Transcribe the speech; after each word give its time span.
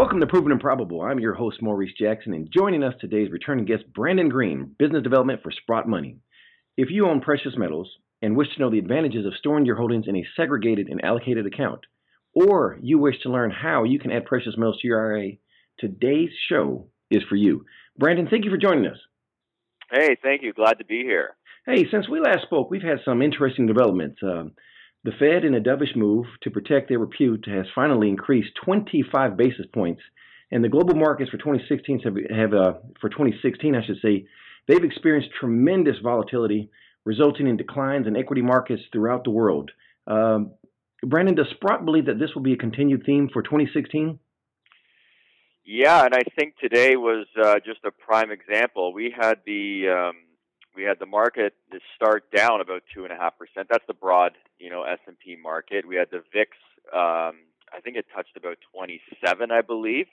Welcome 0.00 0.20
to 0.20 0.26
Proven 0.26 0.50
and 0.50 0.58
Probable. 0.58 1.02
I'm 1.02 1.18
your 1.18 1.34
host, 1.34 1.60
Maurice 1.60 1.92
Jackson, 2.00 2.32
and 2.32 2.48
joining 2.50 2.82
us 2.82 2.94
today 3.02 3.18
is 3.24 3.30
returning 3.30 3.66
guest 3.66 3.82
Brandon 3.94 4.30
Green, 4.30 4.74
Business 4.78 5.02
Development 5.02 5.42
for 5.42 5.50
Sprott 5.50 5.86
Money. 5.86 6.16
If 6.78 6.88
you 6.90 7.06
own 7.06 7.20
precious 7.20 7.52
metals 7.58 7.86
and 8.22 8.34
wish 8.34 8.48
to 8.54 8.62
know 8.62 8.70
the 8.70 8.78
advantages 8.78 9.26
of 9.26 9.34
storing 9.38 9.66
your 9.66 9.76
holdings 9.76 10.06
in 10.08 10.16
a 10.16 10.26
segregated 10.38 10.88
and 10.88 11.04
allocated 11.04 11.44
account, 11.44 11.80
or 12.32 12.78
you 12.80 12.98
wish 12.98 13.16
to 13.24 13.28
learn 13.28 13.50
how 13.50 13.84
you 13.84 13.98
can 13.98 14.10
add 14.10 14.24
precious 14.24 14.54
metals 14.56 14.78
to 14.80 14.86
your 14.86 14.98
IRA, 14.98 15.32
today's 15.78 16.30
show 16.48 16.86
is 17.10 17.22
for 17.28 17.36
you. 17.36 17.66
Brandon, 17.98 18.26
thank 18.30 18.46
you 18.46 18.50
for 18.50 18.56
joining 18.56 18.86
us. 18.86 18.98
Hey, 19.92 20.16
thank 20.22 20.40
you. 20.42 20.54
Glad 20.54 20.78
to 20.78 20.84
be 20.86 21.02
here. 21.02 21.36
Hey, 21.66 21.84
since 21.90 22.08
we 22.08 22.20
last 22.20 22.44
spoke, 22.44 22.70
we've 22.70 22.80
had 22.80 23.00
some 23.04 23.20
interesting 23.20 23.66
developments. 23.66 24.18
Um, 24.22 24.52
the 25.02 25.12
Fed, 25.12 25.44
in 25.44 25.54
a 25.54 25.60
dovish 25.60 25.96
move 25.96 26.26
to 26.42 26.50
protect 26.50 26.88
their 26.88 26.98
repute, 26.98 27.46
has 27.46 27.66
finally 27.74 28.08
increased 28.08 28.50
25 28.64 29.36
basis 29.36 29.66
points, 29.72 30.02
and 30.50 30.62
the 30.62 30.68
global 30.68 30.94
markets 30.94 31.30
for 31.30 31.38
2016 31.38 32.00
have, 32.00 32.14
have 32.36 32.54
uh, 32.54 32.72
for 33.00 33.08
2016, 33.08 33.74
I 33.74 33.84
should 33.84 34.00
say, 34.02 34.26
they've 34.68 34.84
experienced 34.84 35.30
tremendous 35.38 35.96
volatility, 36.02 36.70
resulting 37.04 37.46
in 37.46 37.56
declines 37.56 38.06
in 38.06 38.16
equity 38.16 38.42
markets 38.42 38.82
throughout 38.92 39.24
the 39.24 39.30
world. 39.30 39.70
Um, 40.06 40.52
Brandon, 41.02 41.34
does 41.34 41.46
Sprott 41.54 41.84
believe 41.84 42.06
that 42.06 42.18
this 42.18 42.34
will 42.34 42.42
be 42.42 42.52
a 42.52 42.58
continued 42.58 43.04
theme 43.06 43.30
for 43.32 43.42
2016? 43.42 44.18
Yeah, 45.64 46.04
and 46.04 46.14
I 46.14 46.22
think 46.38 46.56
today 46.58 46.96
was 46.96 47.26
uh, 47.42 47.60
just 47.64 47.80
a 47.84 47.90
prime 47.90 48.30
example. 48.30 48.92
We 48.92 49.14
had 49.16 49.38
the 49.46 49.88
um, 49.88 50.16
we 50.74 50.84
had 50.84 50.98
the 50.98 51.06
market 51.06 51.54
start 51.96 52.30
down 52.34 52.60
about 52.60 52.82
two 52.94 53.04
and 53.04 53.12
a 53.12 53.16
half 53.16 53.38
percent. 53.38 53.68
That's 53.70 53.86
the 53.86 53.94
broad, 53.94 54.32
you 54.58 54.70
know, 54.70 54.82
S 54.82 54.98
and 55.06 55.18
P 55.18 55.36
market. 55.36 55.86
We 55.86 55.96
had 55.96 56.08
the 56.10 56.22
VIX. 56.32 56.50
Um, 56.92 57.46
I 57.72 57.80
think 57.82 57.96
it 57.96 58.06
touched 58.14 58.36
about 58.36 58.58
27, 58.74 59.50
I 59.50 59.60
believe. 59.60 60.06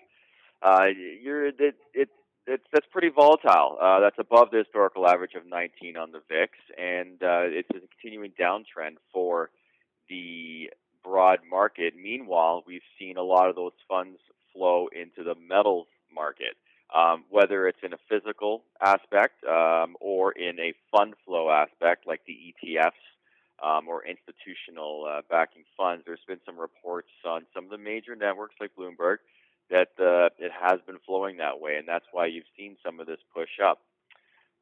Uh, 0.62 0.86
you're 1.22 1.48
it, 1.48 1.76
it 1.94 2.10
it's 2.48 2.64
that's 2.74 2.88
pretty 2.92 3.10
volatile. 3.10 3.78
Uh, 3.80 4.00
that's 4.00 4.18
above 4.18 4.50
the 4.52 4.60
historical 4.60 5.08
average 5.08 5.36
of 5.36 5.46
19 5.46 5.98
on 5.98 6.12
the 6.12 6.22
VIX, 6.30 6.52
and 6.78 7.22
uh, 7.22 7.44
it's 7.46 7.70
a 7.70 7.80
continuing 8.02 8.32
downtrend 8.40 8.96
for 9.14 9.50
the 10.10 10.72
broad 11.04 11.40
market. 11.50 11.94
Meanwhile, 12.02 12.64
we've 12.66 12.82
seen 12.98 13.18
a 13.18 13.24
lot 13.24 13.50
of 13.50 13.56
those 13.56 13.74
funds 13.88 14.18
flow 14.54 14.88
into 14.88 15.24
the 15.24 15.36
metals 15.36 15.88
market 16.14 16.56
um, 16.96 17.26
whether 17.30 17.68
it's 17.68 17.80
in 17.84 17.94
a 17.94 17.98
physical 18.10 18.64
aspect 18.82 19.44
um, 19.44 19.96
or 20.00 20.32
in 20.32 20.60
a 20.60 20.74
fund 20.92 21.16
flow 21.26 21.50
aspect, 21.50 22.08
like 22.08 22.22
the 22.26 22.54
ETFs 22.54 22.92
um, 23.64 23.88
or 23.88 24.04
institutional 24.06 25.06
uh, 25.10 25.22
backing 25.30 25.64
funds. 25.76 26.04
There's 26.06 26.24
been 26.28 26.40
some 26.46 26.58
reports 26.58 27.10
on 27.26 27.46
some 27.54 27.66
of 27.66 27.70
the 27.70 27.78
major 27.78 28.16
networks 28.16 28.56
like 28.60 28.72
Bloomberg 28.78 29.18
that 29.70 29.90
uh, 30.00 30.30
it 30.40 30.52
has 30.52 30.80
been 30.88 31.00
flowing 31.06 31.38
that 31.38 31.60
way, 31.60 31.76
and 31.76 31.88
that's 31.88 32.06
why 32.12 32.28
you've 32.28 32.46
seen 32.58 32.78
some 32.86 33.00
of 33.00 33.08
this 33.08 33.20
push 33.34 33.60
up. 33.64 33.80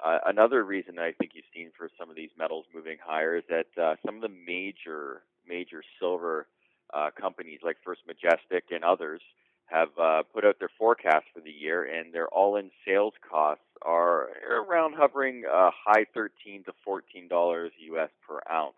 Uh, 0.04 0.18
another 0.26 0.64
reason 0.64 1.00
I 1.00 1.12
think 1.14 1.32
you've 1.36 1.46
seen 1.54 1.72
for 1.78 1.90
some 1.98 2.10
of 2.10 2.16
these 2.16 2.32
metals 2.38 2.66
moving 2.74 2.98
higher 3.04 3.38
is 3.38 3.44
that 3.50 3.68
uh, 3.82 3.96
some 4.06 4.16
of 4.16 4.22
the 4.22 4.36
major 4.46 5.22
major 5.48 5.84
silver 6.00 6.48
uh, 6.94 7.12
companies 7.20 7.60
like 7.64 7.78
First 7.84 8.02
Majestic 8.08 8.66
and 8.72 8.84
others 8.84 9.22
have 9.68 9.90
uh, 10.00 10.24
put 10.34 10.46
out 10.46 10.60
their 10.60 10.70
forecast 10.78 11.26
for 11.34 11.42
the 11.42 11.52
year, 11.52 11.84
and 11.84 12.14
their 12.14 12.28
all-in 12.28 12.72
sales 12.86 13.14
costs 13.28 13.64
are 13.82 14.30
around 14.50 14.94
hovering 14.96 15.44
uh, 15.52 15.72
high 15.74 16.06
13 16.14 16.64
to 16.66 16.74
14 16.84 17.28
dollars 17.28 17.72
US 17.92 18.10
per 18.28 18.40
ounce. 18.52 18.76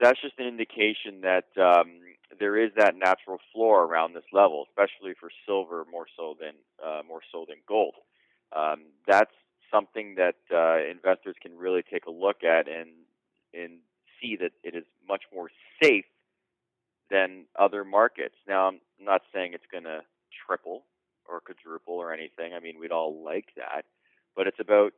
That's 0.00 0.20
just 0.20 0.38
an 0.38 0.46
indication 0.46 1.22
that 1.22 1.46
um, 1.60 2.00
there 2.38 2.56
is 2.56 2.70
that 2.76 2.94
natural 2.96 3.38
floor 3.52 3.84
around 3.84 4.14
this 4.14 4.24
level, 4.32 4.66
especially 4.68 5.14
for 5.18 5.30
silver, 5.46 5.84
more 5.90 6.06
so 6.16 6.36
than 6.40 6.54
uh, 6.84 7.02
more 7.06 7.20
so 7.32 7.44
than 7.48 7.56
gold. 7.66 7.94
Um, 8.54 8.86
that's 9.06 9.32
something 9.72 10.16
that 10.16 10.36
uh, 10.52 10.88
investors 10.90 11.36
can 11.40 11.56
really 11.56 11.82
take 11.82 12.06
a 12.06 12.10
look 12.10 12.44
at 12.44 12.68
and 12.68 12.90
and 13.54 13.78
see 14.20 14.36
that 14.36 14.52
it 14.62 14.74
is 14.74 14.84
much 15.08 15.22
more 15.34 15.50
safe 15.82 16.04
than 17.10 17.44
other 17.58 17.84
markets. 17.84 18.34
Now, 18.46 18.68
I'm 18.68 18.80
not 19.00 19.22
saying 19.32 19.52
it's 19.54 19.64
going 19.70 19.84
to 19.84 20.00
triple 20.46 20.84
or 21.28 21.40
quadruple 21.40 21.94
or 21.94 22.12
anything. 22.12 22.54
I 22.54 22.60
mean, 22.60 22.78
we'd 22.78 22.92
all 22.92 23.22
like 23.24 23.46
that, 23.56 23.84
but 24.36 24.46
it's 24.46 24.60
about 24.60 24.92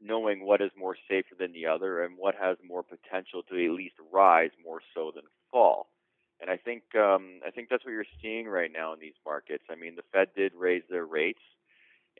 knowing 0.00 0.44
what 0.44 0.60
is 0.60 0.70
more 0.78 0.96
safer 1.08 1.34
than 1.38 1.52
the 1.52 1.66
other 1.66 2.02
and 2.02 2.18
what 2.18 2.34
has 2.34 2.56
more 2.66 2.82
potential 2.82 3.42
to 3.44 3.64
at 3.64 3.70
least 3.70 3.94
rise 4.12 4.50
more 4.62 4.80
so 4.94 5.12
than 5.14 5.24
fall. 5.50 5.88
And 6.40 6.50
I 6.50 6.56
think 6.56 6.82
um, 6.94 7.40
I 7.46 7.50
think 7.50 7.68
that's 7.70 7.84
what 7.84 7.92
you're 7.92 8.04
seeing 8.20 8.46
right 8.48 8.70
now 8.72 8.92
in 8.92 9.00
these 9.00 9.14
markets. 9.24 9.64
I 9.70 9.76
mean, 9.76 9.94
the 9.96 10.02
Fed 10.12 10.28
did 10.36 10.52
raise 10.54 10.82
their 10.90 11.06
rates, 11.06 11.40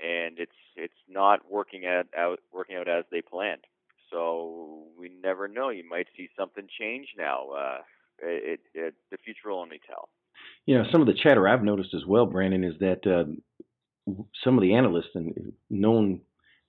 and 0.02 0.38
it's 0.38 0.52
it's 0.76 0.94
not 1.08 1.50
working 1.50 1.84
out, 1.84 2.06
out 2.16 2.38
working 2.52 2.76
out 2.76 2.88
as 2.88 3.04
they 3.10 3.20
planned. 3.20 3.64
So 4.10 4.84
we 4.98 5.10
never 5.22 5.48
know. 5.48 5.70
You 5.70 5.86
might 5.88 6.06
see 6.16 6.28
something 6.38 6.68
change 6.78 7.08
now. 7.18 7.48
Uh, 7.50 7.78
it, 8.22 8.60
it, 8.74 8.94
the 9.10 9.18
future 9.24 9.50
will 9.50 9.60
only 9.60 9.80
tell. 9.86 10.08
You 10.66 10.78
know, 10.78 10.84
some 10.90 11.00
of 11.00 11.06
the 11.06 11.14
chatter 11.14 11.48
I've 11.48 11.62
noticed 11.62 11.94
as 11.94 12.06
well, 12.06 12.26
Brandon, 12.26 12.64
is 12.64 12.74
that 12.80 13.06
uh, 13.06 13.24
some 14.42 14.56
of 14.56 14.62
the 14.62 14.74
analysts 14.74 15.14
and 15.14 15.52
known 15.70 16.20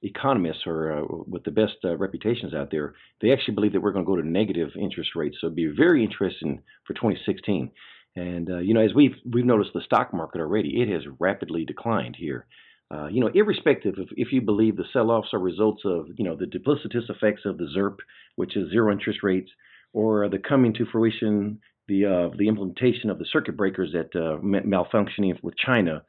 economists 0.01 0.63
or 0.65 0.91
uh, 0.91 1.05
with 1.27 1.43
the 1.43 1.51
best 1.51 1.75
uh, 1.83 1.97
reputations 1.97 2.53
out 2.53 2.69
there, 2.71 2.93
they 3.21 3.31
actually 3.31 3.55
believe 3.55 3.73
that 3.73 3.81
we're 3.81 3.91
going 3.91 4.05
to 4.05 4.09
go 4.09 4.15
to 4.15 4.27
negative 4.27 4.69
interest 4.79 5.11
rates. 5.15 5.37
So 5.41 5.47
it'd 5.47 5.55
be 5.55 5.67
very 5.67 6.03
interesting 6.03 6.61
for 6.85 6.93
2016. 6.93 7.71
And 8.15 8.49
uh, 8.49 8.57
you 8.59 8.73
know, 8.73 8.81
as 8.81 8.93
we've 8.93 9.15
we've 9.29 9.45
noticed 9.45 9.71
the 9.73 9.81
stock 9.81 10.13
market 10.13 10.39
already, 10.39 10.81
it 10.81 10.89
has 10.89 11.01
rapidly 11.19 11.65
declined 11.65 12.15
here. 12.17 12.45
Uh, 12.93 13.07
you 13.07 13.19
know, 13.19 13.31
irrespective 13.33 13.97
of 13.97 14.07
if 14.15 14.31
you 14.31 14.41
believe 14.41 14.77
the 14.77 14.85
sell-offs 14.93 15.29
are 15.33 15.39
results 15.39 15.81
of 15.85 16.07
you 16.15 16.23
know 16.23 16.35
the 16.35 16.45
duplicitous 16.45 17.09
effects 17.09 17.41
of 17.45 17.57
the 17.57 17.67
ZIRP, 17.75 17.97
which 18.35 18.55
is 18.55 18.69
zero 18.69 18.91
interest 18.91 19.19
rates, 19.23 19.49
or 19.95 20.27
the 20.27 20.37
coming 20.37 20.73
to 20.73 20.85
fruition, 20.91 21.57
the 21.87 22.05
uh, 22.05 22.35
the 22.37 22.49
implementation 22.49 23.09
of 23.09 23.17
the 23.17 23.25
circuit 23.31 23.55
breakers 23.55 23.93
that 23.93 24.13
uh, 24.13 24.37
malfunctioning 24.43 25.41
with 25.41 25.55
China, 25.57 26.03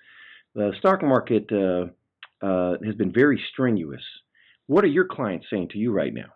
the 0.56 0.72
stock 0.80 1.02
market 1.02 1.46
uh, 1.52 1.86
uh, 2.44 2.74
has 2.84 2.96
been 2.96 3.12
very 3.12 3.40
strenuous. 3.52 4.02
What 4.66 4.82
are 4.82 4.88
your 4.88 5.06
clients 5.06 5.46
saying 5.48 5.68
to 5.70 5.78
you 5.78 5.92
right 5.92 6.12
now? 6.12 6.32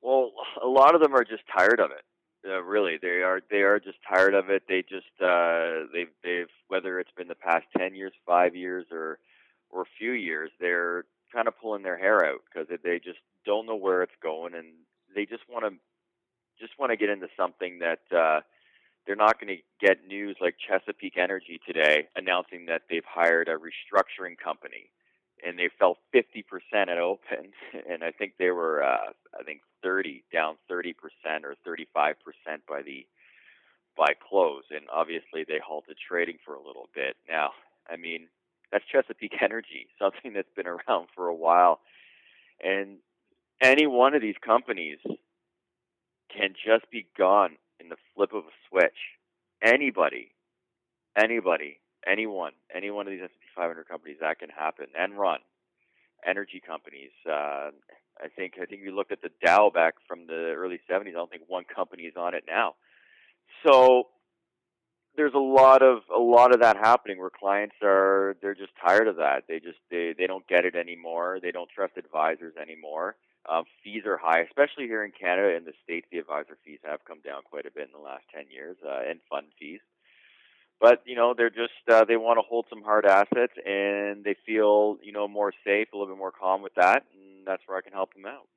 Well, 0.00 0.32
a 0.62 0.66
lot 0.66 0.94
of 0.94 1.02
them 1.02 1.14
are 1.14 1.24
just 1.24 1.42
tired 1.54 1.78
of 1.78 1.90
it. 1.90 2.04
Uh, 2.48 2.62
really, 2.62 2.96
they 3.00 3.20
are 3.22 3.42
they 3.50 3.60
are 3.60 3.78
just 3.78 3.98
tired 4.08 4.34
of 4.34 4.48
it. 4.48 4.62
They 4.66 4.82
just 4.88 5.12
uh, 5.22 5.86
they've 5.92 6.14
they've 6.24 6.54
whether 6.68 7.00
it's 7.00 7.12
been 7.18 7.28
the 7.28 7.34
past 7.34 7.66
ten 7.76 7.94
years, 7.94 8.12
five 8.26 8.56
years, 8.56 8.86
or 8.90 9.18
or 9.68 9.82
a 9.82 9.92
few 9.98 10.12
years, 10.12 10.50
they're 10.58 11.04
kind 11.34 11.48
of 11.48 11.58
pulling 11.60 11.82
their 11.82 11.98
hair 11.98 12.24
out 12.24 12.40
because 12.46 12.68
they 12.82 12.98
just 12.98 13.18
don't 13.44 13.66
know 13.66 13.76
where 13.76 14.02
it's 14.02 14.12
going 14.22 14.54
and 14.54 14.68
they 15.14 15.26
just 15.26 15.42
want 15.48 15.64
to 15.64 15.72
just 16.60 16.78
want 16.78 16.90
to 16.90 16.96
get 16.96 17.10
into 17.10 17.28
something 17.36 17.80
that 17.80 18.00
uh, 18.16 18.40
they're 19.06 19.16
not 19.16 19.40
going 19.40 19.56
to 19.56 19.62
get 19.84 20.06
news 20.06 20.36
like 20.40 20.54
Chesapeake 20.58 21.18
Energy 21.18 21.60
today 21.66 22.06
announcing 22.14 22.66
that 22.66 22.82
they've 22.88 23.04
hired 23.04 23.48
a 23.48 23.56
restructuring 23.56 24.38
company. 24.42 24.90
And 25.44 25.58
they 25.58 25.70
fell 25.76 25.98
50% 26.14 26.44
at 26.72 26.98
open 26.98 27.50
and 27.90 28.04
I 28.04 28.12
think 28.12 28.34
they 28.38 28.50
were 28.50 28.82
uh, 28.82 29.10
I 29.38 29.42
think 29.44 29.60
30 29.82 30.22
down 30.32 30.56
30% 30.70 30.94
or 31.42 31.56
35% 31.66 32.14
by 32.68 32.82
the 32.82 33.06
by 33.96 34.14
close. 34.28 34.64
And 34.70 34.86
obviously 34.92 35.44
they 35.46 35.58
halted 35.64 35.96
trading 35.98 36.38
for 36.44 36.54
a 36.54 36.64
little 36.64 36.88
bit. 36.94 37.16
Now, 37.28 37.50
I 37.90 37.96
mean, 37.96 38.28
that's 38.70 38.84
Chesapeake 38.90 39.36
Energy, 39.42 39.88
something 39.98 40.32
that's 40.32 40.52
been 40.54 40.68
around 40.68 41.08
for 41.14 41.26
a 41.26 41.34
while. 41.34 41.80
And 42.62 42.98
any 43.62 43.86
one 43.86 44.14
of 44.14 44.20
these 44.20 44.34
companies 44.44 44.98
can 46.36 46.54
just 46.54 46.90
be 46.90 47.06
gone 47.16 47.56
in 47.80 47.88
the 47.88 47.96
flip 48.14 48.32
of 48.32 48.44
a 48.44 48.54
switch. 48.68 49.18
Anybody, 49.62 50.32
anybody, 51.16 51.78
anyone, 52.06 52.52
any 52.74 52.90
one 52.90 53.06
of 53.06 53.12
these 53.12 53.22
S&P 53.22 53.46
500 53.54 53.86
companies, 53.88 54.16
that 54.20 54.38
can 54.40 54.48
happen. 54.50 54.86
Enron, 55.00 55.38
energy 56.26 56.60
companies. 56.64 57.12
Uh, 57.26 57.70
I 58.18 58.28
think 58.34 58.54
I 58.60 58.66
think 58.66 58.82
you 58.82 58.94
looked 58.94 59.12
at 59.12 59.22
the 59.22 59.30
Dow 59.44 59.70
back 59.70 59.94
from 60.08 60.26
the 60.26 60.54
early 60.56 60.80
70s. 60.90 61.08
I 61.08 61.12
don't 61.12 61.30
think 61.30 61.44
one 61.46 61.64
company 61.64 62.04
is 62.04 62.14
on 62.16 62.34
it 62.34 62.44
now. 62.46 62.74
So 63.66 64.08
there's 65.16 65.34
a 65.34 65.38
lot 65.38 65.82
of 65.82 65.98
a 66.14 66.18
lot 66.18 66.54
of 66.54 66.60
that 66.60 66.76
happening 66.76 67.18
where 67.18 67.30
clients 67.30 67.76
are 67.82 68.36
they're 68.40 68.54
just 68.54 68.72
tired 68.84 69.08
of 69.08 69.16
that. 69.16 69.44
They 69.48 69.60
just 69.60 69.78
they 69.90 70.14
they 70.16 70.26
don't 70.26 70.46
get 70.46 70.64
it 70.64 70.74
anymore. 70.74 71.38
They 71.40 71.52
don't 71.52 71.70
trust 71.70 71.96
advisors 71.96 72.54
anymore. 72.60 73.16
Um, 73.50 73.64
fees 73.82 74.04
are 74.06 74.18
high, 74.18 74.42
especially 74.42 74.86
here 74.86 75.04
in 75.04 75.12
Canada. 75.12 75.56
In 75.56 75.64
the 75.64 75.72
states, 75.82 76.06
the 76.12 76.18
advisor 76.18 76.56
fees 76.64 76.78
have 76.84 77.04
come 77.04 77.20
down 77.24 77.42
quite 77.44 77.66
a 77.66 77.70
bit 77.70 77.88
in 77.88 77.92
the 77.92 78.04
last 78.04 78.24
ten 78.34 78.44
years, 78.50 78.76
uh, 78.86 79.08
and 79.08 79.20
fund 79.28 79.46
fees. 79.58 79.80
But 80.80 81.02
you 81.06 81.16
know, 81.16 81.34
they're 81.36 81.50
just 81.50 81.82
uh, 81.90 82.04
they 82.04 82.16
want 82.16 82.38
to 82.38 82.42
hold 82.48 82.66
some 82.70 82.82
hard 82.82 83.06
assets, 83.06 83.54
and 83.64 84.24
they 84.24 84.36
feel 84.46 84.96
you 85.02 85.12
know 85.12 85.28
more 85.28 85.52
safe, 85.64 85.88
a 85.92 85.96
little 85.96 86.12
bit 86.12 86.18
more 86.18 86.32
calm 86.32 86.62
with 86.62 86.74
that, 86.76 87.04
and 87.14 87.46
that's 87.46 87.62
where 87.66 87.78
I 87.78 87.82
can 87.82 87.92
help 87.92 88.14
them 88.14 88.26
out. 88.26 88.48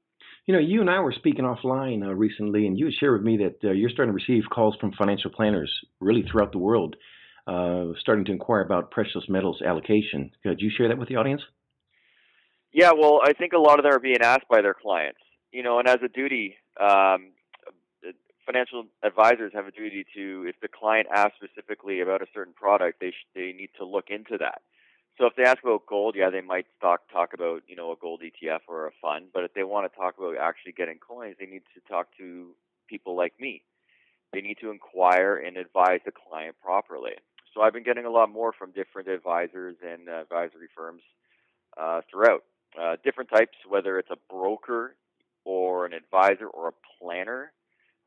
You 0.46 0.54
know, 0.54 0.60
you 0.60 0.82
and 0.82 0.90
I 0.90 1.00
were 1.00 1.12
speaking 1.12 1.46
offline 1.46 2.04
uh, 2.06 2.14
recently, 2.14 2.68
and 2.68 2.78
you 2.78 2.92
shared 2.92 3.14
with 3.14 3.26
me 3.26 3.38
that 3.38 3.68
uh, 3.70 3.72
you're 3.74 3.90
starting 3.90 4.12
to 4.12 4.16
receive 4.16 4.44
calls 4.50 4.76
from 4.80 4.92
financial 4.94 5.32
planners 5.32 5.72
really 6.00 6.24
throughout 6.24 6.52
the 6.52 6.60
world. 6.60 6.96
uh, 7.48 7.94
starting 8.00 8.26
to 8.26 8.32
inquire 8.32 8.62
about 8.62 8.92
precious 8.92 9.24
metals 9.30 9.62
allocation. 9.62 10.32
Could 10.44 10.62
you 10.62 10.72
share 10.76 10.88
that 10.88 10.98
with 10.98 11.10
the 11.10 11.16
audience? 11.18 11.42
Yeah, 12.76 12.92
well, 12.92 13.22
I 13.24 13.32
think 13.32 13.54
a 13.54 13.58
lot 13.58 13.80
of 13.80 13.84
them 13.84 13.94
are 13.94 14.00
being 14.00 14.22
asked 14.22 14.50
by 14.50 14.62
their 14.62 14.74
clients. 14.74 15.22
You 15.54 15.64
know, 15.64 15.80
and 15.80 15.88
as 15.88 16.00
a 16.04 16.10
duty, 16.10 16.58
um, 16.78 17.32
financial 18.46 18.84
advisors 19.02 19.54
have 19.56 19.66
a 19.66 19.72
duty 19.72 20.06
to, 20.14 20.46
if 20.46 20.60
the 20.62 20.68
client 20.68 21.08
asks 21.10 21.38
specifically 21.42 22.02
about 22.02 22.22
a 22.22 22.26
certain 22.34 22.54
product, 22.54 23.00
they 23.00 23.12
sh- 23.12 23.32
they 23.34 23.54
need 23.58 23.70
to 23.78 23.86
look 23.86 24.10
into 24.10 24.38
that. 24.40 24.62
So 25.18 25.26
if 25.26 25.38
they 25.38 25.44
ask 25.44 25.64
about 25.64 25.86
gold, 25.88 26.16
yeah, 26.18 26.30
they 26.30 26.42
might 26.42 26.66
talk 26.82 27.10
talk 27.14 27.34
about 27.34 27.64
you 27.66 27.78
know 27.78 27.94
a 27.94 27.96
gold 27.96 28.22
ETF 28.22 28.68
or 28.68 28.88
a 28.88 28.92
fund. 29.02 29.28
But 29.34 29.46
if 29.46 29.54
they 29.54 29.64
want 29.64 29.90
to 29.90 29.98
talk 29.98 30.16
about 30.18 30.36
actually 30.38 30.74
getting 30.74 30.98
coins, 30.98 31.38
they 31.40 31.46
need 31.46 31.64
to 31.76 31.80
talk 31.90 32.08
to 32.18 32.50
people 32.90 33.16
like 33.16 33.40
me. 33.40 33.64
They 34.34 34.42
need 34.42 34.58
to 34.60 34.70
inquire 34.70 35.38
and 35.38 35.56
advise 35.56 36.02
the 36.04 36.12
client 36.12 36.58
properly. 36.62 37.14
So 37.54 37.62
I've 37.62 37.72
been 37.72 37.84
getting 37.86 38.04
a 38.04 38.10
lot 38.10 38.30
more 38.30 38.52
from 38.52 38.72
different 38.72 39.08
advisors 39.08 39.78
and 39.82 40.10
advisory 40.10 40.68
firms 40.76 41.04
uh, 41.80 42.02
throughout. 42.12 42.44
Uh, 42.80 42.98
different 43.04 43.30
types, 43.30 43.58
whether 43.70 43.98
it's 43.98 44.10
a 44.12 44.18
broker 44.34 44.96
or 45.46 45.86
an 45.86 45.94
advisor 45.94 46.48
or 46.48 46.70
a 46.70 46.74
planner, 47.00 47.54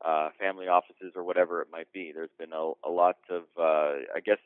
uh, 0.05 0.29
family 0.39 0.67
offices 0.67 1.13
or 1.15 1.23
whatever 1.23 1.61
it 1.61 1.67
might 1.71 1.91
be. 1.91 2.11
There's 2.13 2.29
been 2.37 2.53
a, 2.53 2.71
a 2.85 2.89
lot 2.89 3.17
of, 3.29 3.43
uh, 3.57 4.05
I 4.15 4.19
guess, 4.23 4.37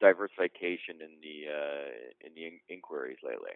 diversification 0.00 1.00
in 1.00 1.20
the 1.20 1.50
uh, 1.50 2.26
in 2.26 2.34
the 2.34 2.46
in- 2.46 2.60
inquiries 2.68 3.18
lately. 3.24 3.52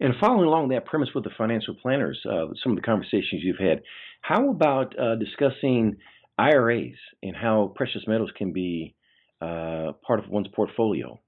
And 0.00 0.14
following 0.20 0.46
along 0.46 0.68
that 0.68 0.86
premise 0.86 1.10
with 1.14 1.24
the 1.24 1.30
financial 1.36 1.74
planners, 1.74 2.18
uh, 2.24 2.46
some 2.62 2.72
of 2.72 2.76
the 2.76 2.82
conversations 2.82 3.42
you've 3.42 3.58
had, 3.58 3.82
how 4.22 4.50
about 4.50 4.98
uh, 4.98 5.16
discussing 5.16 5.96
IRAs 6.38 6.96
and 7.22 7.36
how 7.36 7.72
precious 7.74 8.02
metals 8.06 8.30
can 8.36 8.52
be 8.52 8.94
part 9.40 10.18
of 10.18 10.28
one's 10.28 10.48
portfolio? 10.54 11.18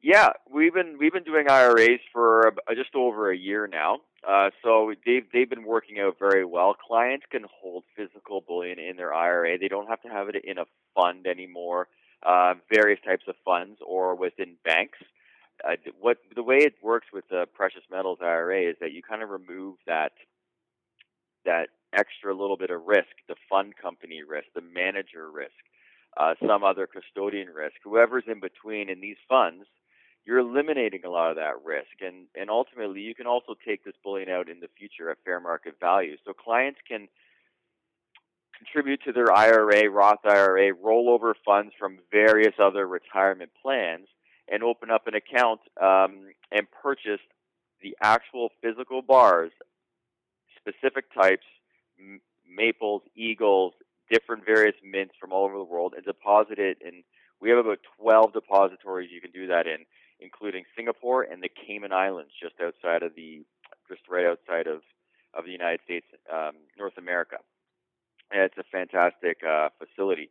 Yeah, 0.00 0.30
we've 0.52 0.72
been 0.72 0.96
we've 0.98 1.12
been 1.12 1.24
doing 1.24 1.50
IRAs 1.50 2.00
for 2.12 2.54
just 2.76 2.94
over 2.94 3.32
a 3.32 3.36
year 3.36 3.66
now. 3.66 3.98
Uh, 4.26 4.50
so 4.62 4.94
they've 5.04 5.24
they've 5.32 5.50
been 5.50 5.64
working 5.64 5.98
out 5.98 6.16
very 6.20 6.44
well. 6.44 6.74
Clients 6.74 7.26
can 7.30 7.44
hold 7.60 7.82
physical 7.96 8.40
bullion 8.40 8.78
in 8.78 8.96
their 8.96 9.12
IRA. 9.12 9.58
They 9.58 9.66
don't 9.66 9.88
have 9.88 10.00
to 10.02 10.08
have 10.08 10.28
it 10.28 10.36
in 10.44 10.58
a 10.58 10.66
fund 10.94 11.26
anymore. 11.26 11.88
Uh, 12.22 12.54
various 12.72 13.00
types 13.04 13.24
of 13.28 13.34
funds 13.44 13.80
or 13.84 14.14
within 14.14 14.54
banks. 14.64 14.98
Uh, 15.64 15.74
what 16.00 16.18
the 16.34 16.44
way 16.44 16.58
it 16.58 16.74
works 16.80 17.08
with 17.12 17.24
the 17.28 17.46
precious 17.52 17.82
metals 17.90 18.18
IRA 18.20 18.70
is 18.70 18.76
that 18.80 18.92
you 18.92 19.02
kind 19.02 19.22
of 19.22 19.30
remove 19.30 19.76
that 19.88 20.12
that 21.44 21.70
extra 21.92 22.32
little 22.32 22.56
bit 22.56 22.70
of 22.70 22.86
risk, 22.86 23.08
the 23.28 23.34
fund 23.50 23.74
company 23.80 24.22
risk, 24.22 24.46
the 24.54 24.60
manager 24.60 25.28
risk, 25.28 25.58
uh, 26.16 26.34
some 26.46 26.62
other 26.62 26.86
custodian 26.86 27.48
risk, 27.48 27.74
whoever's 27.82 28.24
in 28.28 28.38
between 28.38 28.88
in 28.88 29.00
these 29.00 29.16
funds 29.28 29.64
you're 30.28 30.40
eliminating 30.40 31.06
a 31.06 31.08
lot 31.08 31.30
of 31.30 31.36
that 31.36 31.64
risk. 31.64 32.02
And, 32.02 32.26
and 32.38 32.50
ultimately, 32.50 33.00
you 33.00 33.14
can 33.14 33.26
also 33.26 33.54
take 33.66 33.82
this 33.82 33.94
bullion 34.04 34.28
out 34.28 34.50
in 34.50 34.60
the 34.60 34.68
future 34.78 35.10
at 35.10 35.16
fair 35.24 35.40
market 35.40 35.80
value. 35.80 36.16
So 36.26 36.34
clients 36.34 36.78
can 36.86 37.08
contribute 38.58 39.00
to 39.04 39.12
their 39.12 39.32
IRA, 39.32 39.88
Roth 39.88 40.26
IRA, 40.26 40.74
rollover 40.74 41.32
funds 41.46 41.72
from 41.78 42.00
various 42.12 42.52
other 42.62 42.86
retirement 42.86 43.52
plans, 43.62 44.06
and 44.52 44.62
open 44.62 44.90
up 44.90 45.06
an 45.06 45.14
account 45.14 45.60
um, 45.80 46.28
and 46.52 46.66
purchase 46.82 47.20
the 47.82 47.96
actual 48.02 48.50
physical 48.60 49.00
bars, 49.00 49.52
specific 50.58 51.06
types, 51.14 51.46
m- 51.98 52.20
maples, 52.46 53.00
eagles, 53.16 53.72
different 54.10 54.44
various 54.44 54.76
mints 54.84 55.14
from 55.18 55.32
all 55.32 55.46
over 55.46 55.56
the 55.56 55.64
world, 55.64 55.94
and 55.96 56.04
deposit 56.04 56.58
it 56.58 56.76
in. 56.84 57.02
We 57.40 57.48
have 57.50 57.58
about 57.58 57.78
12 57.98 58.32
depositories 58.34 59.10
you 59.10 59.22
can 59.22 59.30
do 59.30 59.46
that 59.46 59.66
in 59.66 59.86
including 60.20 60.64
Singapore 60.76 61.22
and 61.22 61.42
the 61.42 61.48
Cayman 61.48 61.92
Islands, 61.92 62.32
just 62.40 62.54
outside 62.60 63.02
of 63.02 63.14
the, 63.14 63.44
just 63.88 64.02
right 64.08 64.26
outside 64.26 64.66
of, 64.66 64.82
of 65.34 65.44
the 65.44 65.52
United 65.52 65.80
States, 65.84 66.06
um, 66.32 66.52
North 66.78 66.98
America. 66.98 67.36
And 68.30 68.42
it's 68.42 68.58
a 68.58 68.64
fantastic 68.70 69.38
uh, 69.42 69.68
facility. 69.78 70.30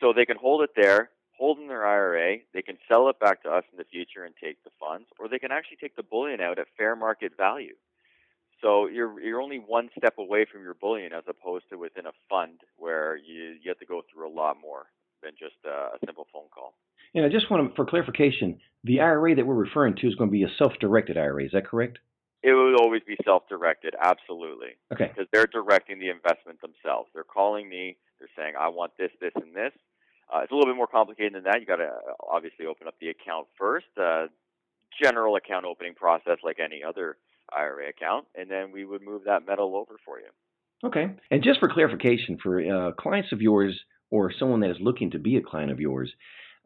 So 0.00 0.12
they 0.12 0.24
can 0.24 0.36
hold 0.36 0.62
it 0.62 0.70
there, 0.76 1.10
hold 1.36 1.58
in 1.58 1.68
their 1.68 1.86
IRA. 1.86 2.38
They 2.54 2.62
can 2.62 2.78
sell 2.88 3.08
it 3.08 3.18
back 3.20 3.42
to 3.42 3.50
us 3.50 3.64
in 3.72 3.78
the 3.78 3.84
future 3.84 4.24
and 4.24 4.34
take 4.42 4.62
the 4.64 4.70
funds, 4.78 5.06
or 5.18 5.28
they 5.28 5.38
can 5.38 5.52
actually 5.52 5.78
take 5.80 5.96
the 5.96 6.02
bullion 6.02 6.40
out 6.40 6.58
at 6.58 6.66
fair 6.76 6.96
market 6.96 7.32
value. 7.36 7.74
So 8.60 8.88
you're 8.88 9.20
you're 9.20 9.40
only 9.40 9.58
one 9.58 9.88
step 9.96 10.18
away 10.18 10.44
from 10.50 10.62
your 10.62 10.74
bullion 10.74 11.12
as 11.12 11.22
opposed 11.28 11.70
to 11.70 11.76
within 11.78 12.06
a 12.06 12.12
fund 12.28 12.60
where 12.76 13.16
you 13.16 13.54
you 13.62 13.68
have 13.70 13.78
to 13.78 13.86
go 13.86 14.02
through 14.02 14.28
a 14.28 14.34
lot 14.34 14.56
more 14.60 14.86
than 15.22 15.32
just 15.38 15.56
uh, 15.64 15.94
a 15.94 15.98
simple 16.04 16.26
phone 16.32 16.50
call. 16.52 16.74
And 17.14 17.24
I 17.24 17.28
just 17.28 17.50
want 17.50 17.68
to, 17.68 17.74
for 17.74 17.84
clarification, 17.84 18.60
the 18.84 19.00
IRA 19.00 19.34
that 19.36 19.46
we're 19.46 19.54
referring 19.54 19.96
to 19.96 20.06
is 20.06 20.14
going 20.14 20.30
to 20.30 20.32
be 20.32 20.44
a 20.44 20.50
self-directed 20.58 21.16
IRA. 21.16 21.44
Is 21.44 21.52
that 21.52 21.66
correct? 21.66 21.98
It 22.42 22.52
would 22.52 22.80
always 22.80 23.02
be 23.06 23.16
self-directed, 23.24 23.94
absolutely. 24.00 24.78
Okay. 24.92 25.08
Because 25.08 25.26
they're 25.32 25.48
directing 25.48 25.98
the 25.98 26.08
investment 26.08 26.60
themselves. 26.60 27.08
They're 27.12 27.24
calling 27.24 27.68
me. 27.68 27.96
They're 28.18 28.28
saying, 28.36 28.54
"I 28.58 28.68
want 28.68 28.92
this, 28.96 29.10
this, 29.20 29.32
and 29.34 29.54
this." 29.54 29.72
Uh, 30.32 30.40
it's 30.40 30.52
a 30.52 30.54
little 30.54 30.70
bit 30.70 30.76
more 30.76 30.86
complicated 30.86 31.34
than 31.34 31.44
that. 31.44 31.60
You 31.60 31.66
got 31.66 31.76
to 31.76 31.86
uh, 31.86 32.12
obviously 32.30 32.66
open 32.66 32.86
up 32.86 32.94
the 33.00 33.08
account 33.08 33.48
first. 33.58 33.86
Uh, 34.00 34.26
general 35.02 35.36
account 35.36 35.64
opening 35.64 35.94
process, 35.94 36.38
like 36.42 36.58
any 36.60 36.82
other 36.86 37.16
IRA 37.52 37.88
account, 37.88 38.26
and 38.34 38.50
then 38.50 38.72
we 38.72 38.84
would 38.84 39.02
move 39.02 39.22
that 39.24 39.46
metal 39.46 39.76
over 39.76 39.96
for 40.04 40.18
you. 40.18 40.28
Okay. 40.84 41.10
And 41.30 41.42
just 41.42 41.60
for 41.60 41.68
clarification, 41.68 42.38
for 42.42 42.60
uh, 42.60 42.92
clients 42.92 43.32
of 43.32 43.42
yours 43.42 43.78
or 44.10 44.32
someone 44.38 44.60
that 44.60 44.70
is 44.70 44.76
looking 44.80 45.10
to 45.10 45.18
be 45.18 45.36
a 45.36 45.42
client 45.42 45.70
of 45.70 45.80
yours, 45.80 46.12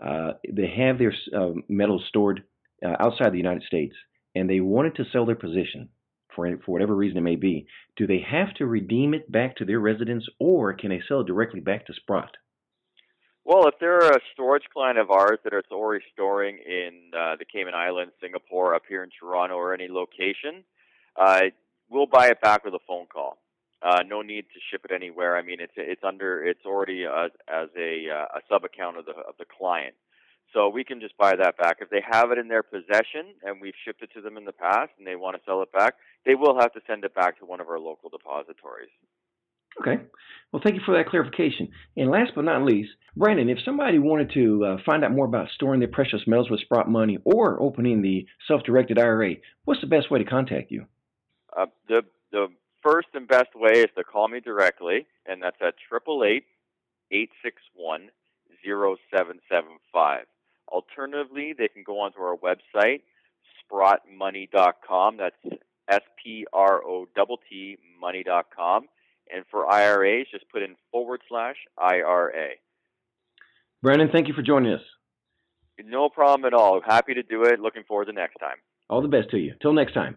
uh, 0.03 0.33
they 0.51 0.73
have 0.77 0.99
their 0.99 1.15
uh, 1.37 1.53
metals 1.69 2.05
stored 2.09 2.43
uh, 2.85 2.97
outside 2.99 3.33
the 3.33 3.39
United 3.39 3.63
States, 3.63 3.95
and 4.35 4.51
they 4.51 4.61
wanted 4.61 4.97
to 4.97 5.05
sell 5.13 5.27
their 5.27 5.37
position 5.37 5.89
for 6.35 6.49
for 6.65 6.73
whatever 6.73 6.95
reason 6.97 7.19
it 7.19 7.23
may 7.23 7.37
be. 7.37 7.67
Do 7.97 8.07
they 8.07 8.25
have 8.29 8.55
to 8.55 8.67
redeem 8.67 9.15
it 9.15 9.31
back 9.31 9.57
to 9.57 9.65
their 9.65 9.81
residence, 9.81 10.27
or 10.41 10.73
can 10.73 10.91
they 10.91 11.03
sell 11.07 11.21
it 11.21 11.27
directly 11.27 11.61
back 11.61 11.87
to 11.87 11.95
Sprott? 11.95 12.37
Well, 13.45 13.67
if 13.67 13.75
they're 13.81 14.09
a 14.09 14.21
storage 14.33 14.65
client 14.73 14.99
of 14.99 15.11
ours 15.11 15.39
that 15.45 15.53
is 15.53 15.65
already 15.73 16.05
storing 16.13 16.59
in 16.59 17.11
uh, 17.13 17.37
the 17.37 17.45
Cayman 17.45 17.75
Islands, 17.75 18.15
Singapore, 18.21 18.75
up 18.75 18.83
here 18.89 19.03
in 19.03 19.11
Toronto, 19.19 19.57
or 19.57 19.75
any 19.75 19.89
location, 19.89 20.65
we'll 21.91 22.07
buy 22.07 22.29
it 22.29 22.41
back 22.41 22.65
with 22.65 22.75
a 22.75 22.79
phone 22.87 23.07
call. 23.13 23.39
Uh, 23.85 24.03
no 24.07 24.23
need 24.23 24.43
to 24.55 24.61
ship 24.71 24.83
it 24.85 24.95
anywhere. 24.95 25.37
I 25.37 25.43
mean, 25.43 25.59
it's 25.61 25.73
it's 25.77 26.03
under 26.05 26.45
it's 26.45 26.65
already 26.65 27.05
uh, 27.05 27.29
as 27.49 27.69
a 27.77 28.07
uh, 28.11 28.39
a 28.39 28.41
sub 28.49 28.65
account 28.65 28.97
of 28.97 29.07
the 29.07 29.13
of 29.13 29.35
the 29.39 29.45
client, 29.45 29.95
so 30.53 30.69
we 30.69 30.85
can 30.85 31.01
just 31.01 31.17
buy 31.17 31.35
that 31.37 31.57
back. 31.57 31.79
If 31.81 31.91
they 31.91 32.03
have 32.09 32.31
it 32.31 32.39
in 32.39 32.49
their 32.49 32.63
possession 32.63 33.35
and 33.43 33.61
we've 33.61 33.75
shipped 33.85 34.03
it 34.03 34.11
to 34.15 34.21
them 34.21 34.37
in 34.37 34.45
the 34.45 34.53
past 34.53 34.91
and 34.99 35.07
they 35.07 35.17
want 35.17 35.37
to 35.37 35.43
sell 35.45 35.63
it 35.63 35.73
back, 35.73 35.95
they 36.25 36.35
will 36.35 36.59
have 36.61 36.73
to 36.75 36.81
send 36.87 37.05
it 37.05 37.15
back 37.15 37.39
to 37.39 37.47
one 37.47 37.61
of 37.61 37.69
our 37.69 37.79
local 37.79 38.11
depositories. 38.11 38.91
Okay. 39.81 40.03
Well, 40.53 40.61
thank 40.63 40.77
you 40.77 40.83
for 40.85 40.95
that 40.97 41.09
clarification. 41.09 41.69
And 41.97 42.11
last 42.11 42.33
but 42.35 42.45
not 42.45 42.63
least, 42.63 42.91
Brandon, 43.17 43.49
if 43.49 43.59
somebody 43.65 43.99
wanted 43.99 44.31
to 44.35 44.65
uh, 44.65 44.77
find 44.85 45.03
out 45.03 45.13
more 45.13 45.25
about 45.25 45.49
storing 45.55 45.81
their 45.81 45.89
precious 45.89 46.21
metals 46.27 46.51
with 46.51 46.61
Sprott 46.61 46.91
Money 46.91 47.19
or 47.25 47.61
opening 47.61 48.03
the 48.03 48.27
self-directed 48.47 48.99
IRA, 48.99 49.37
what's 49.65 49.81
the 49.81 49.87
best 49.87 50.11
way 50.11 50.19
to 50.19 50.29
contact 50.29 50.71
you? 50.71 50.85
Uh, 51.57 51.67
the 51.89 52.03
the 52.33 52.49
first 52.83 53.09
and 53.15 53.27
best 53.27 53.55
way 53.55 53.81
is 53.81 53.91
to 53.97 54.05
call 54.05 54.29
me 54.29 54.41
directly, 54.41 55.07
and 55.27 55.43
that's 55.43 55.57
at 55.61 55.75
triple 55.89 56.25
eight 56.25 56.45
eight 57.11 57.31
six 57.45 57.57
one 57.75 58.09
zero 58.65 58.97
seven 59.15 59.41
seven 59.51 59.79
five. 59.93 60.27
Alternatively, 60.69 61.55
they 61.57 61.69
can 61.69 61.83
go 61.85 62.01
onto 62.01 62.19
our 62.21 62.37
website, 62.37 63.03
sprottmoney.com. 63.71 65.17
That's 65.17 65.61
S 65.89 66.03
P 66.23 66.47
R 66.53 66.83
O 66.85 67.07
T 67.07 67.37
T 67.49 67.79
money.com. 68.01 68.87
And 69.35 69.45
for 69.51 69.71
IRAs, 69.71 70.27
just 70.31 70.49
put 70.51 70.63
in 70.63 70.77
forward 70.91 71.21
slash 71.29 71.57
IRA. 71.79 72.51
Brandon, 73.83 74.09
thank 74.13 74.29
you 74.29 74.35
for 74.35 74.43
joining 74.43 74.73
us. 74.73 74.83
No 75.85 76.09
problem 76.09 76.45
at 76.45 76.55
all. 76.55 76.81
Happy 76.85 77.15
to 77.15 77.23
do 77.23 77.43
it. 77.45 77.59
Looking 77.61 77.83
forward 77.85 78.07
to 78.07 78.13
next 78.13 78.37
time. 78.39 78.57
All 78.89 79.03
the 79.03 79.09
best 79.09 79.31
to 79.31 79.39
you. 79.39 79.55
Till 79.61 79.73
next 79.73 79.95
time. 79.95 80.17